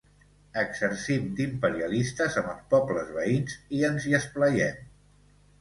[0.61, 4.85] Exercim d'imperialistes amb els pobles veïns i ens hi esplaiem.